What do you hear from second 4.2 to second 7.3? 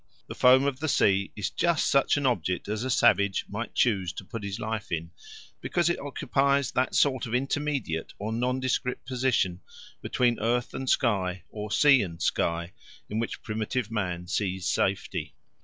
put his life in, because it occupies that sort